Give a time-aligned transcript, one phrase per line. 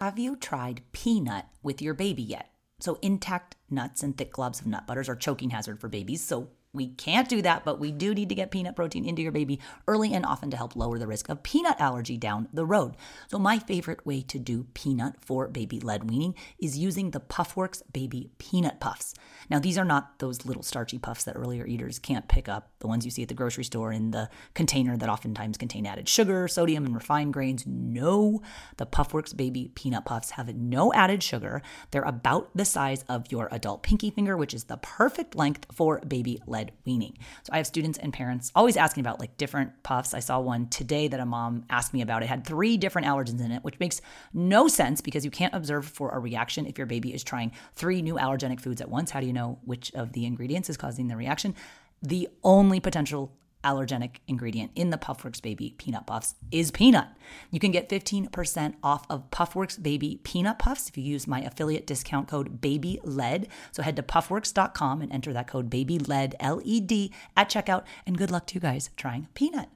[0.00, 2.50] Have you tried peanut with your baby yet?
[2.80, 6.22] So, intact nuts and thick globs of nut butters are choking hazard for babies.
[6.22, 9.32] So, we can't do that, but we do need to get peanut protein into your
[9.32, 12.96] baby early and often to help lower the risk of peanut allergy down the road.
[13.28, 17.82] So, my favorite way to do peanut for baby led weaning is using the Puffworks
[17.92, 19.14] Baby Peanut Puffs.
[19.48, 22.88] Now, these are not those little starchy puffs that earlier eaters can't pick up, the
[22.88, 26.48] ones you see at the grocery store in the container that oftentimes contain added sugar,
[26.48, 27.64] sodium, and refined grains.
[27.66, 28.42] No,
[28.76, 31.62] the Puffworks Baby Peanut Puffs have no added sugar.
[31.90, 36.00] They're about the size of your adult pinky finger, which is the perfect length for
[36.00, 37.16] baby led weaning.
[37.42, 40.14] So I have students and parents always asking about like different puffs.
[40.14, 42.22] I saw one today that a mom asked me about.
[42.22, 44.00] It had three different allergens in it, which makes
[44.32, 48.02] no sense because you can't observe for a reaction if your baby is trying three
[48.02, 49.10] new allergenic foods at once.
[49.10, 51.54] How do you know which of the ingredients is causing the reaction?
[52.02, 53.32] The only potential
[53.64, 57.08] allergenic ingredient in the Puffworks Baby Peanut Puffs is peanut.
[57.50, 61.86] You can get 15% off of Puffworks Baby Peanut Puffs if you use my affiliate
[61.86, 63.48] discount code BABYLED.
[63.72, 67.84] So head to puffworks.com and enter that code BABYLED, L E D, at checkout.
[68.06, 69.68] And good luck to you guys trying peanut.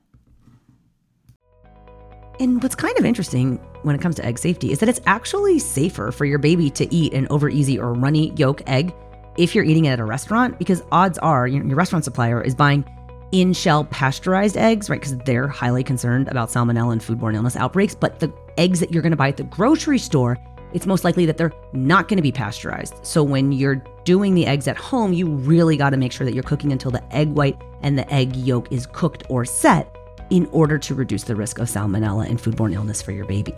[2.40, 5.58] And what's kind of interesting when it comes to egg safety is that it's actually
[5.58, 8.94] safer for your baby to eat an over easy or runny yolk egg
[9.36, 12.84] if you're eating it at a restaurant because odds are your restaurant supplier is buying
[13.32, 15.00] in shell pasteurized eggs, right?
[15.00, 17.94] Because they're highly concerned about salmonella and foodborne illness outbreaks.
[17.94, 20.38] But the eggs that you're going to buy at the grocery store,
[20.72, 22.94] it's most likely that they're not going to be pasteurized.
[23.02, 26.34] So when you're doing the eggs at home, you really got to make sure that
[26.34, 29.94] you're cooking until the egg white and the egg yolk is cooked or set
[30.30, 33.54] in order to reduce the risk of salmonella and foodborne illness for your baby.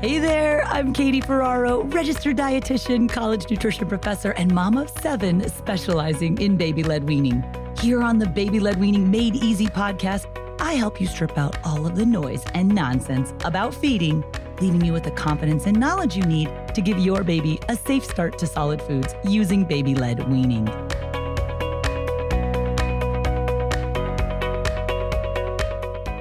[0.00, 6.38] Hey there, I'm Katie Ferraro, registered dietitian, college nutrition professor, and mom of seven specializing
[6.38, 7.42] in baby led weaning.
[7.80, 10.26] Here on the Baby Led Weaning Made Easy podcast,
[10.60, 14.24] I help you strip out all of the noise and nonsense about feeding,
[14.60, 18.02] leaving you with the confidence and knowledge you need to give your baby a safe
[18.02, 20.66] start to solid foods using baby led weaning.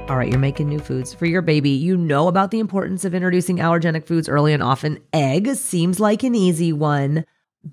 [0.07, 1.69] All right, you're making new foods for your baby.
[1.69, 4.99] You know about the importance of introducing allergenic foods early and often.
[5.13, 7.25] Egg seems like an easy one.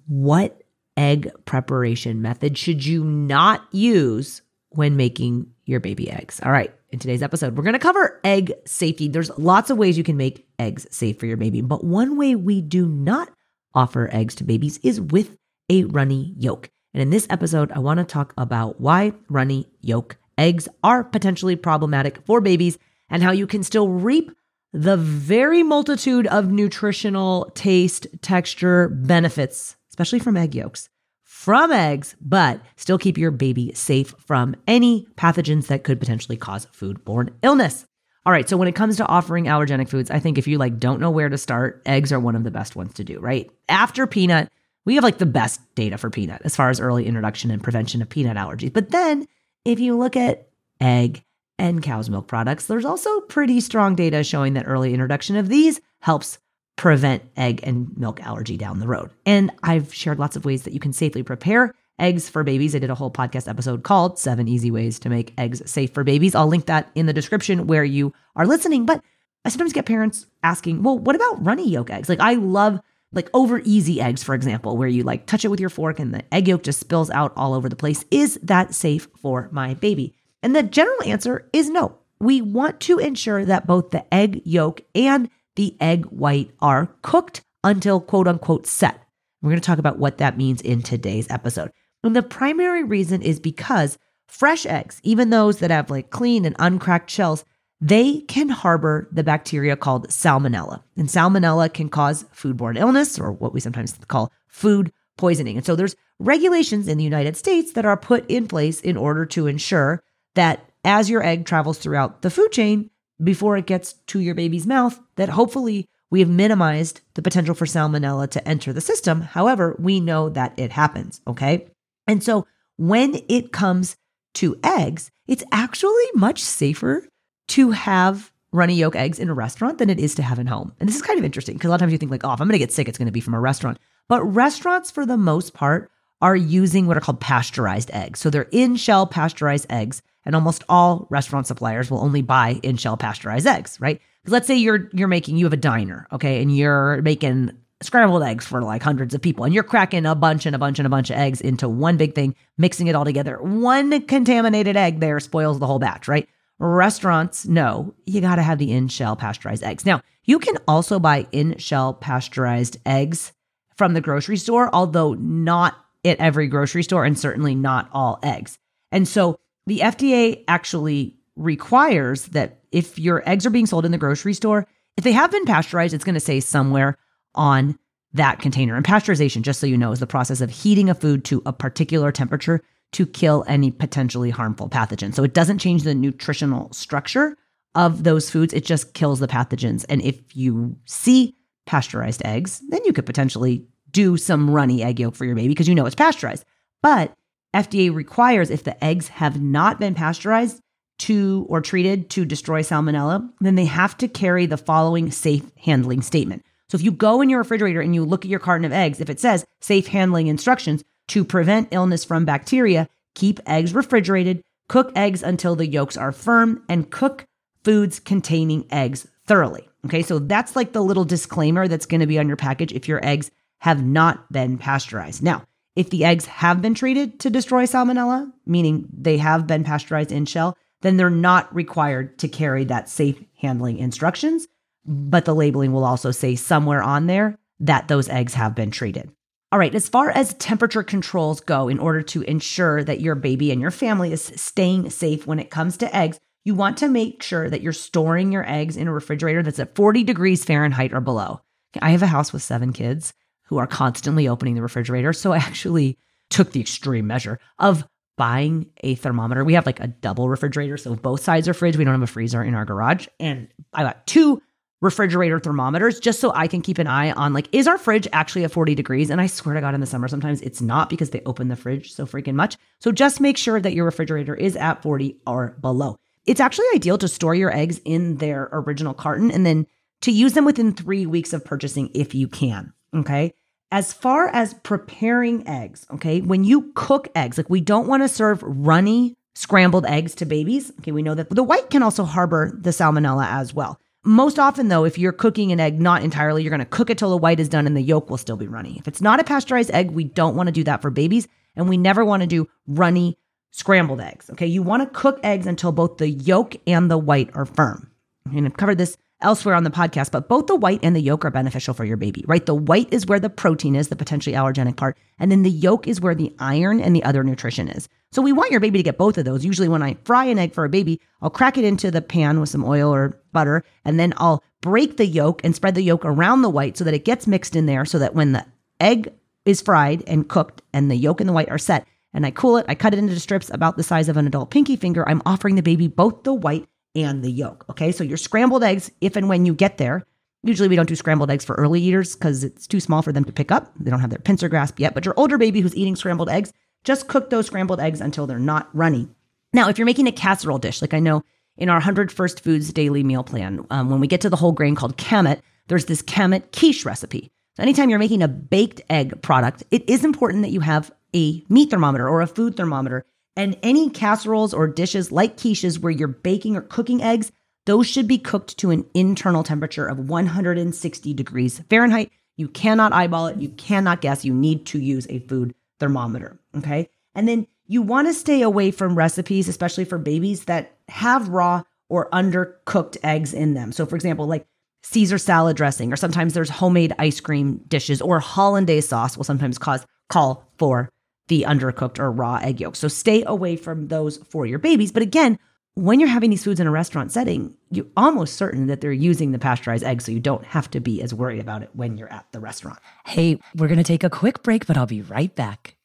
[0.06, 0.61] What
[0.97, 6.41] egg preparation method should you not use when making your baby eggs?
[6.44, 9.08] All right, in today's episode, we're going to cover egg safety.
[9.08, 12.34] There's lots of ways you can make eggs safe for your baby, but one way
[12.34, 13.31] we do not
[13.75, 15.36] offer eggs to babies is with
[15.70, 16.69] a runny yolk.
[16.94, 21.56] And in this episode, I want to talk about why runny yolk eggs are potentially
[21.56, 24.31] problematic for babies and how you can still reap
[24.72, 30.88] the very multitude of nutritional taste, texture benefits especially from egg yolks,
[31.22, 36.66] from eggs, but still keep your baby safe from any pathogens that could potentially cause
[36.76, 37.86] foodborne illness.
[38.26, 40.80] All right, so when it comes to offering allergenic foods, I think if you like
[40.80, 43.48] don't know where to start, eggs are one of the best ones to do, right?
[43.68, 44.50] After peanut,
[44.84, 48.02] we have like the best data for peanut as far as early introduction and prevention
[48.02, 48.72] of peanut allergies.
[48.72, 49.26] But then
[49.64, 50.48] if you look at
[50.80, 51.22] egg
[51.60, 55.80] and cow's milk products, there's also pretty strong data showing that early introduction of these
[56.00, 56.38] helps
[56.76, 59.10] prevent egg and milk allergy down the road.
[59.26, 62.74] And I've shared lots of ways that you can safely prepare eggs for babies.
[62.74, 66.04] I did a whole podcast episode called Seven Easy Ways to Make Eggs Safe for
[66.04, 66.34] Babies.
[66.34, 68.86] I'll link that in the description where you are listening.
[68.86, 69.02] But
[69.44, 72.08] I sometimes get parents asking, well, what about runny yolk eggs?
[72.08, 72.80] Like, I love
[73.12, 76.14] like over easy eggs, for example, where you like touch it with your fork and
[76.14, 78.04] the egg yolk just spills out all over the place.
[78.10, 80.16] Is that safe for my baby?
[80.42, 81.98] And the general answer is no.
[82.18, 87.42] We want to ensure that both the egg yolk and the egg white are cooked
[87.64, 89.02] until quote unquote set.
[89.40, 91.72] We're going to talk about what that means in today's episode.
[92.04, 96.56] And the primary reason is because fresh eggs, even those that have like clean and
[96.58, 97.44] uncracked shells,
[97.81, 100.82] they can harbor the bacteria called salmonella.
[100.96, 105.56] And salmonella can cause foodborne illness or what we sometimes call food poisoning.
[105.56, 109.26] And so there's regulations in the United States that are put in place in order
[109.26, 110.02] to ensure
[110.34, 112.90] that as your egg travels throughout the food chain,
[113.22, 117.64] before it gets to your baby's mouth that hopefully we have minimized the potential for
[117.64, 119.22] salmonella to enter the system.
[119.22, 121.69] However, we know that it happens, okay?
[122.06, 122.46] And so
[122.76, 123.96] when it comes
[124.34, 127.06] to eggs, it's actually much safer
[127.48, 130.72] to have runny yolk eggs in a restaurant than it is to have at home.
[130.78, 132.32] And this is kind of interesting because a lot of times you think like, oh,
[132.32, 133.78] if I'm going to get sick, it's going to be from a restaurant.
[134.08, 135.90] But restaurants, for the most part,
[136.20, 138.20] are using what are called pasteurized eggs.
[138.20, 142.76] So they're in shell pasteurized eggs, and almost all restaurant suppliers will only buy in
[142.76, 144.00] shell pasteurized eggs, right?
[144.22, 147.52] Because let's say you're you're making you have a diner, okay, and you're making
[147.82, 150.78] scrambled eggs for like hundreds of people, and you're cracking a bunch and a bunch
[150.78, 153.38] and a bunch of eggs into one big thing, mixing it all together.
[153.42, 156.28] One contaminated egg there spoils the whole batch, right?
[156.58, 159.84] Restaurants, no, you got to have the in shell pasteurized eggs.
[159.84, 163.32] Now, you can also buy in shell pasteurized eggs
[163.76, 168.58] from the grocery store, although not at every grocery store and certainly not all eggs.
[168.92, 173.99] And so the FDA actually requires that if your eggs are being sold in the
[173.99, 174.67] grocery store,
[174.97, 176.99] if they have been pasteurized, it's going to say somewhere
[177.35, 177.79] on
[178.12, 178.76] that container.
[178.76, 181.53] And pasteurization, just so you know, is the process of heating a food to a
[181.53, 182.62] particular temperature
[182.93, 185.14] to kill any potentially harmful pathogen.
[185.14, 187.37] So it doesn't change the nutritional structure
[187.75, 189.87] of those foods, it just kills the pathogens.
[189.88, 195.14] And if you see pasteurized eggs, then you could potentially do some runny egg yolk
[195.14, 196.44] for your baby because you know it's pasteurized.
[196.82, 197.14] But
[197.54, 200.60] FDA requires if the eggs have not been pasteurized
[201.00, 206.02] to or treated to destroy salmonella, then they have to carry the following safe handling
[206.02, 206.44] statement.
[206.69, 209.00] So if you go in your refrigerator and you look at your carton of eggs,
[209.00, 214.93] if it says safe handling instructions to prevent illness from bacteria, keep eggs refrigerated, cook
[214.96, 217.26] eggs until the yolks are firm, and cook
[217.64, 219.69] foods containing eggs thoroughly.
[219.84, 222.88] Okay, so that's like the little disclaimer that's going to be on your package if
[222.88, 225.22] your eggs have not been pasteurized.
[225.22, 230.12] Now, if the eggs have been treated to destroy salmonella, meaning they have been pasteurized
[230.12, 234.46] in shell, then they're not required to carry that safe handling instructions.
[234.84, 239.10] But the labeling will also say somewhere on there that those eggs have been treated.
[239.52, 243.52] All right, as far as temperature controls go, in order to ensure that your baby
[243.52, 247.22] and your family is staying safe when it comes to eggs, you want to make
[247.22, 251.00] sure that you're storing your eggs in a refrigerator that's at 40 degrees Fahrenheit or
[251.00, 251.40] below.
[251.80, 253.12] I have a house with seven kids
[253.52, 255.12] who are constantly opening the refrigerator.
[255.12, 255.99] So I actually
[256.31, 259.44] took the extreme measure of buying a thermometer.
[259.44, 260.78] We have like a double refrigerator.
[260.78, 261.76] So both sides are fridge.
[261.76, 263.08] We don't have a freezer in our garage.
[263.20, 264.40] And I got two
[264.81, 268.44] refrigerator thermometers just so I can keep an eye on like, is our fridge actually
[268.44, 269.10] at 40 degrees?
[269.10, 271.56] And I swear to God, in the summer, sometimes it's not because they open the
[271.56, 272.56] fridge so freaking much.
[272.81, 275.99] So just make sure that your refrigerator is at 40 or below.
[276.25, 279.66] It's actually ideal to store your eggs in their original carton and then
[280.00, 282.72] to use them within three weeks of purchasing if you can.
[282.94, 283.34] Okay.
[283.72, 288.08] As far as preparing eggs, okay, when you cook eggs, like we don't want to
[288.08, 290.70] serve runny scrambled eggs to babies.
[290.80, 293.80] Okay, we know that the white can also harbor the salmonella as well.
[294.04, 296.98] Most often, though, if you're cooking an egg not entirely, you're going to cook it
[296.98, 298.76] till the white is done and the yolk will still be runny.
[298.78, 301.26] If it's not a pasteurized egg, we don't want to do that for babies.
[301.56, 303.16] And we never want to do runny
[303.52, 304.28] scrambled eggs.
[304.28, 307.90] Okay, you want to cook eggs until both the yolk and the white are firm.
[308.34, 311.24] And I've covered this elsewhere on the podcast, but both the white and the yolk
[311.24, 312.44] are beneficial for your baby, right?
[312.44, 315.88] The white is where the protein is, the potentially allergenic part, and then the yolk
[315.88, 317.88] is where the iron and the other nutrition is.
[318.12, 319.44] So we want your baby to get both of those.
[319.44, 322.40] Usually, when I fry an egg for a baby, I'll crack it into the pan
[322.40, 326.04] with some oil or butter, and then I'll break the yolk and spread the yolk
[326.04, 328.44] around the white so that it gets mixed in there so that when the
[328.80, 329.12] egg
[329.44, 332.58] is fried and cooked and the yolk and the white are set, and I cool
[332.58, 335.22] it, I cut it into strips about the size of an adult pinky finger, I'm
[335.25, 337.64] offering the baby both the white and the yolk.
[337.70, 340.04] Okay, so your scrambled eggs, if and when you get there,
[340.42, 343.24] usually we don't do scrambled eggs for early eaters because it's too small for them
[343.24, 343.72] to pick up.
[343.78, 344.94] They don't have their pincer grasp yet.
[344.94, 346.52] But your older baby who's eating scrambled eggs,
[346.84, 349.08] just cook those scrambled eggs until they're not runny.
[349.52, 351.22] Now, if you're making a casserole dish, like I know
[351.56, 354.52] in our 100 First Foods daily meal plan, um, when we get to the whole
[354.52, 357.30] grain called kamut, there's this kamut quiche recipe.
[357.56, 361.44] So anytime you're making a baked egg product, it is important that you have a
[361.49, 363.04] meat thermometer or a food thermometer
[363.36, 367.32] and any casseroles or dishes like quiches where you're baking or cooking eggs,
[367.66, 372.10] those should be cooked to an internal temperature of 160 degrees Fahrenheit.
[372.36, 373.38] You cannot eyeball it.
[373.38, 374.24] You cannot guess.
[374.24, 376.38] You need to use a food thermometer.
[376.56, 376.88] Okay.
[377.14, 381.62] And then you want to stay away from recipes, especially for babies that have raw
[381.88, 383.70] or undercooked eggs in them.
[383.70, 384.46] So, for example, like
[384.84, 389.58] Caesar salad dressing, or sometimes there's homemade ice cream dishes, or hollandaise sauce will sometimes
[389.58, 390.90] cause call for
[391.29, 392.76] the undercooked or raw egg yolk.
[392.76, 394.93] So stay away from those for your babies.
[394.93, 395.38] But again,
[395.75, 399.33] when you're having these foods in a restaurant setting, you're almost certain that they're using
[399.33, 402.12] the pasteurized egg, so you don't have to be as worried about it when you're
[402.12, 402.79] at the restaurant.
[403.07, 405.76] Hey, we're going to take a quick break, but I'll be right back.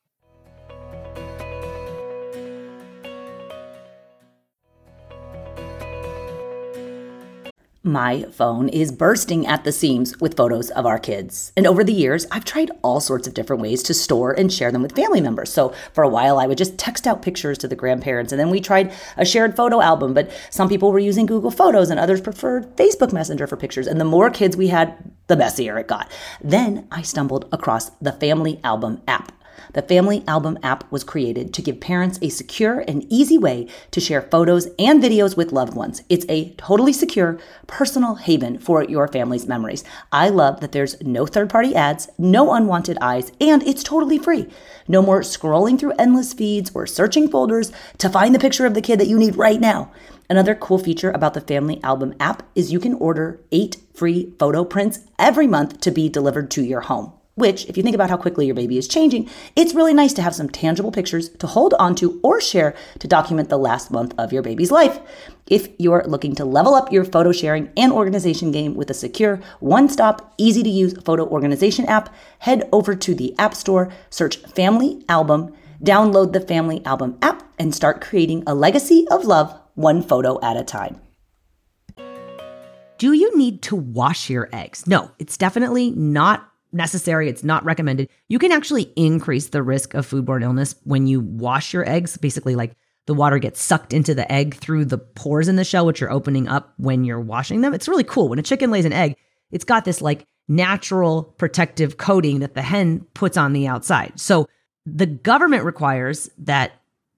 [7.87, 11.53] My phone is bursting at the seams with photos of our kids.
[11.55, 14.73] And over the years, I've tried all sorts of different ways to store and share
[14.73, 15.53] them with family members.
[15.53, 18.33] So for a while, I would just text out pictures to the grandparents.
[18.33, 21.89] And then we tried a shared photo album, but some people were using Google Photos
[21.89, 23.87] and others preferred Facebook Messenger for pictures.
[23.87, 26.11] And the more kids we had, the messier it got.
[26.43, 29.31] Then I stumbled across the Family Album app.
[29.73, 33.99] The Family Album app was created to give parents a secure and easy way to
[33.99, 36.03] share photos and videos with loved ones.
[36.09, 39.83] It's a totally secure, personal haven for your family's memories.
[40.11, 44.49] I love that there's no third party ads, no unwanted eyes, and it's totally free.
[44.87, 48.81] No more scrolling through endless feeds or searching folders to find the picture of the
[48.81, 49.91] kid that you need right now.
[50.29, 54.63] Another cool feature about the Family Album app is you can order eight free photo
[54.65, 58.17] prints every month to be delivered to your home which, if you think about how
[58.17, 61.75] quickly your baby is changing, it's really nice to have some tangible pictures to hold
[61.75, 64.99] onto or share to document the last month of your baby's life.
[65.45, 69.39] If you're looking to level up your photo sharing and organization game with a secure,
[69.59, 74.37] one stop, easy to use photo organization app, head over to the App Store, search
[74.37, 75.53] Family Album,
[75.83, 80.57] download the Family Album app, and start creating a legacy of love one photo at
[80.57, 80.99] a time.
[82.97, 84.87] Do you need to wash your eggs?
[84.87, 87.29] No, it's definitely not necessary.
[87.29, 88.09] It's not recommended.
[88.27, 92.17] You can actually increase the risk of foodborne illness when you wash your eggs.
[92.17, 95.85] Basically, like the water gets sucked into the egg through the pores in the shell,
[95.85, 97.73] which you're opening up when you're washing them.
[97.73, 98.29] It's really cool.
[98.29, 99.15] When a chicken lays an egg,
[99.51, 104.19] it's got this like natural protective coating that the hen puts on the outside.
[104.19, 104.47] So
[104.85, 106.73] the government requires that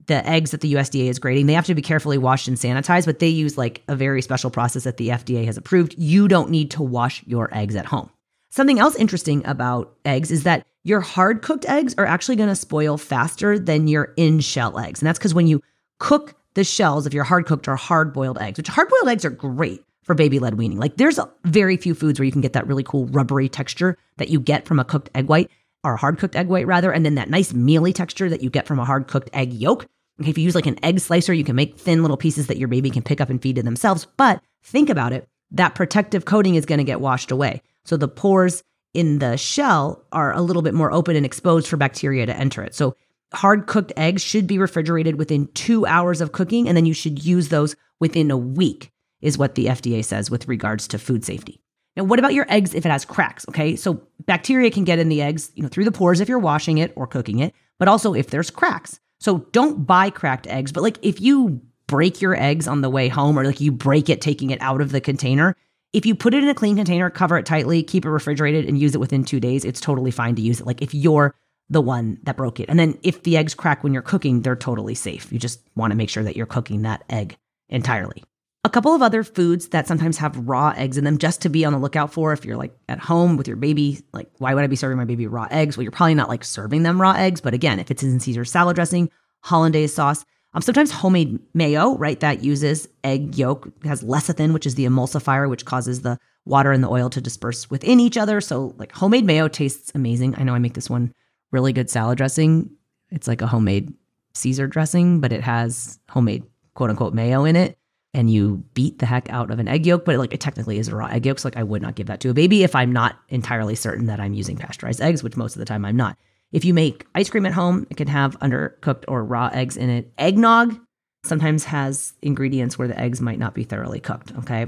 [0.06, 3.06] the eggs that the USDA is grading, they have to be carefully washed and sanitized,
[3.06, 5.94] but they use like a very special process that the FDA has approved.
[5.96, 8.10] You don't need to wash your eggs at home.
[8.50, 12.56] Something else interesting about eggs is that your hard cooked eggs are actually going to
[12.56, 15.00] spoil faster than your in shell eggs.
[15.00, 15.62] And that's because when you
[16.00, 19.24] cook the shells of your hard cooked or hard boiled eggs, which hard boiled eggs
[19.24, 20.78] are great for baby led weaning.
[20.78, 24.30] Like there's very few foods where you can get that really cool rubbery texture that
[24.30, 25.48] you get from a cooked egg white
[25.84, 28.66] or hard cooked egg white rather, and then that nice mealy texture that you get
[28.66, 29.86] from a hard cooked egg yolk.
[30.20, 32.58] Okay, if you use like an egg slicer, you can make thin little pieces that
[32.58, 34.06] your baby can pick up and feed to themselves.
[34.16, 37.62] But think about it, that protective coating is going to get washed away.
[37.90, 38.62] So the pores
[38.94, 42.62] in the shell are a little bit more open and exposed for bacteria to enter
[42.62, 42.72] it.
[42.72, 42.94] So
[43.34, 47.24] hard cooked eggs should be refrigerated within two hours of cooking, and then you should
[47.24, 51.60] use those within a week, is what the FDA says with regards to food safety.
[51.96, 53.44] Now, what about your eggs if it has cracks?
[53.48, 56.38] Okay, so bacteria can get in the eggs, you know, through the pores if you're
[56.38, 59.00] washing it or cooking it, but also if there's cracks.
[59.18, 63.08] So don't buy cracked eggs, but like if you break your eggs on the way
[63.08, 65.56] home or like you break it taking it out of the container,
[65.92, 68.78] if you put it in a clean container, cover it tightly, keep it refrigerated, and
[68.78, 70.66] use it within two days, it's totally fine to use it.
[70.66, 71.34] Like if you're
[71.70, 72.68] the one that broke it.
[72.68, 75.32] And then if the eggs crack when you're cooking, they're totally safe.
[75.32, 77.36] You just want to make sure that you're cooking that egg
[77.68, 78.24] entirely.
[78.64, 81.64] A couple of other foods that sometimes have raw eggs in them just to be
[81.64, 84.64] on the lookout for if you're like at home with your baby, like why would
[84.64, 85.76] I be serving my baby raw eggs?
[85.76, 88.44] Well, you're probably not like serving them raw eggs, but again, if it's in Caesar
[88.44, 89.08] salad dressing,
[89.42, 94.74] hollandaise sauce, um, sometimes homemade mayo, right, that uses egg yolk, has lecithin, which is
[94.74, 98.40] the emulsifier, which causes the water and the oil to disperse within each other.
[98.40, 100.34] So, like homemade mayo tastes amazing.
[100.36, 101.12] I know I make this one
[101.52, 102.70] really good salad dressing.
[103.10, 103.94] It's like a homemade
[104.34, 107.76] Caesar dressing, but it has homemade quote unquote mayo in it.
[108.12, 110.88] And you beat the heck out of an egg yolk, but like it technically is
[110.88, 111.38] a raw egg yolk.
[111.38, 114.06] So like I would not give that to a baby if I'm not entirely certain
[114.06, 116.18] that I'm using pasteurized eggs, which most of the time I'm not.
[116.52, 119.88] If you make ice cream at home, it can have undercooked or raw eggs in
[119.88, 120.12] it.
[120.18, 120.78] Eggnog
[121.24, 124.32] sometimes has ingredients where the eggs might not be thoroughly cooked.
[124.38, 124.66] Okay.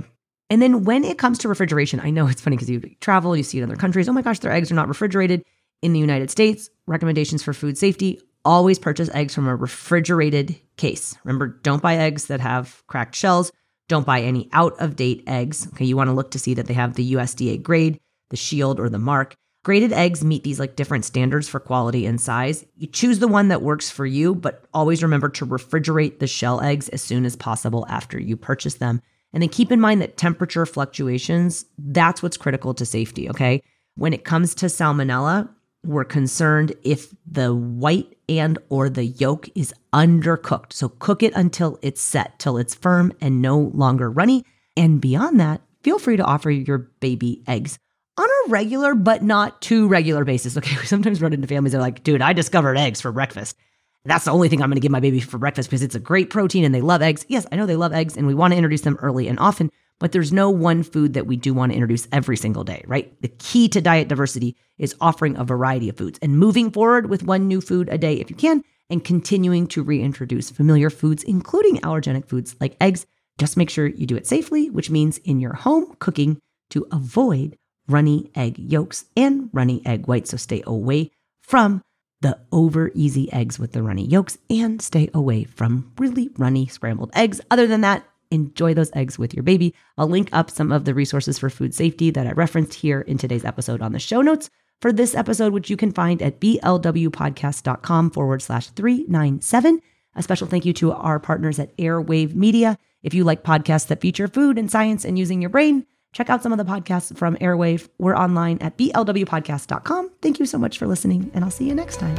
[0.51, 3.43] And then when it comes to refrigeration, I know it's funny because you travel, you
[3.43, 5.45] see in other countries, oh my gosh, their eggs are not refrigerated.
[5.81, 11.17] In the United States, recommendations for food safety always purchase eggs from a refrigerated case.
[11.25, 13.51] Remember, don't buy eggs that have cracked shells.
[13.89, 15.67] Don't buy any out of date eggs.
[15.69, 17.99] Okay, you want to look to see that they have the USDA grade,
[18.31, 19.35] the shield, or the mark.
[19.65, 22.65] Graded eggs meet these like different standards for quality and size.
[22.77, 26.61] You choose the one that works for you, but always remember to refrigerate the shell
[26.61, 29.01] eggs as soon as possible after you purchase them.
[29.33, 33.63] And then keep in mind that temperature fluctuations, that's what's critical to safety, okay?
[33.95, 35.49] When it comes to salmonella,
[35.85, 40.73] we're concerned if the white and or the yolk is undercooked.
[40.73, 44.45] So cook it until it's set, till it's firm and no longer runny.
[44.77, 47.79] And beyond that, feel free to offer your baby eggs
[48.17, 50.57] on a regular but not too regular basis.
[50.57, 53.57] Okay, we sometimes run into families that are like, dude, I discovered eggs for breakfast.
[54.05, 56.01] That's the only thing I'm going to give my baby for breakfast because it's a
[56.01, 57.25] great protein and they love eggs.
[57.29, 59.71] Yes, I know they love eggs and we want to introduce them early and often,
[60.01, 63.15] but there's no one food that we do want to introduce every single day, right?
[63.23, 67.23] The key to diet diversity is offering a variety of foods and moving forward with
[67.23, 71.79] one new food a day if you can and continuing to reintroduce familiar foods, including
[71.79, 73.07] allergenic foods like eggs,
[73.39, 76.39] Just make sure you do it safely, which means in your home cooking
[76.71, 77.57] to avoid
[77.93, 80.31] runny egg yolks and runny egg whites.
[80.31, 81.11] So stay away
[81.43, 81.83] from
[82.23, 87.11] the over easy eggs with the runny yolks and stay away from really runny scrambled
[87.15, 87.41] eggs.
[87.51, 89.75] Other than that, enjoy those eggs with your baby.
[89.99, 93.19] I'll link up some of the resources for food safety that I referenced here in
[93.19, 94.49] today's episode on the show notes
[94.81, 99.81] for this episode, which you can find at blwpodcast.com forward slash 397.
[100.15, 102.79] A special thank you to our partners at Airwave Media.
[103.03, 106.43] If you like podcasts that feature food and science and using your brain, check out
[106.43, 107.89] some of the podcasts from Airwave.
[107.99, 110.11] We're online at blwpodcast.com.
[110.21, 112.17] Thank you so much for listening, and I'll see you next time.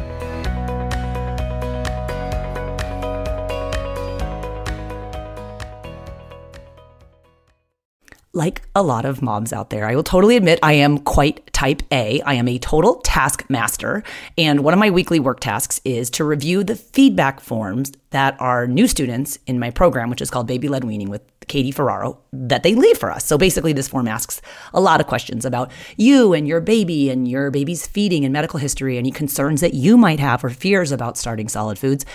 [8.33, 11.83] like a lot of moms out there, I will totally admit I am quite type
[11.91, 12.19] A.
[12.21, 14.03] I am a total task master.
[14.37, 18.67] And one of my weekly work tasks is to review the feedback forms that our
[18.67, 22.63] new students in my program, which is called Baby Led Weaning with Katie Ferraro, that
[22.63, 23.25] they leave for us.
[23.25, 24.41] So basically, this form asks
[24.73, 28.59] a lot of questions about you and your baby and your baby's feeding and medical
[28.59, 32.05] history, any concerns that you might have or fears about starting solid foods.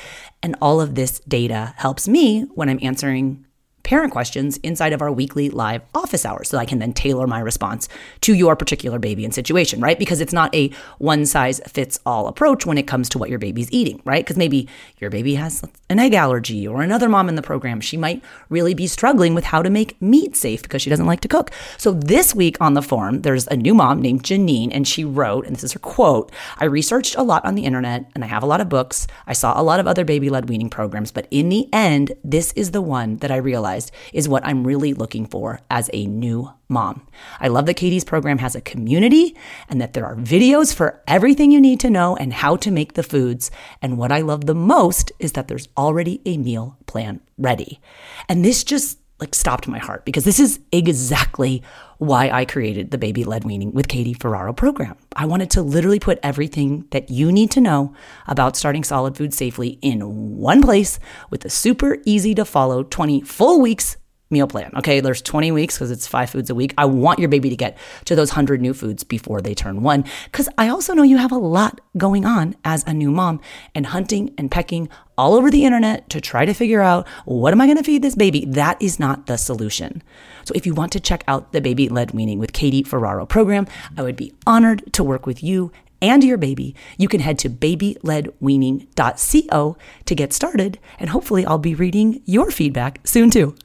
[0.42, 3.44] And all of this data helps me when I'm answering
[3.88, 7.40] parent questions inside of our weekly live office hours so I can then tailor my
[7.40, 7.88] response
[8.20, 9.98] to your particular baby and situation, right?
[9.98, 13.38] Because it's not a one size fits all approach when it comes to what your
[13.38, 14.22] baby's eating, right?
[14.22, 14.68] Because maybe
[14.98, 18.74] your baby has an egg allergy or another mom in the program, she might really
[18.74, 21.50] be struggling with how to make meat safe because she doesn't like to cook.
[21.78, 25.46] So this week on the forum, there's a new mom named Janine, and she wrote,
[25.46, 28.42] and this is her quote I researched a lot on the internet and I have
[28.42, 29.06] a lot of books.
[29.26, 32.52] I saw a lot of other baby led weaning programs, but in the end, this
[32.52, 36.06] is the one that I realized realized is what I'm really looking for as a
[36.06, 37.06] new mom.
[37.40, 39.36] I love that Katie's program has a community
[39.68, 42.94] and that there are videos for everything you need to know and how to make
[42.94, 43.50] the foods.
[43.80, 47.80] And what I love the most is that there's already a meal plan ready.
[48.28, 51.62] And this just like stopped my heart because this is exactly
[51.98, 54.96] why I created the Baby Led Weaning with Katie Ferraro program.
[55.16, 57.92] I wanted to literally put everything that you need to know
[58.28, 63.22] about starting solid food safely in one place with a super easy to follow 20
[63.22, 63.96] full weeks
[64.30, 64.70] meal plan.
[64.76, 66.74] Okay, there's 20 weeks because it's five foods a week.
[66.76, 70.04] I want your baby to get to those 100 new foods before they turn one
[70.24, 73.40] because I also know you have a lot going on as a new mom
[73.74, 77.60] and hunting and pecking all over the internet to try to figure out what am
[77.60, 78.44] I going to feed this baby?
[78.44, 80.02] That is not the solution.
[80.44, 83.66] So if you want to check out the Baby Led Weaning with Katie Ferraro program,
[83.96, 87.50] I would be honored to work with you and your baby, you can head to
[87.50, 93.56] babyledweaning.co to get started, and hopefully, I'll be reading your feedback soon too.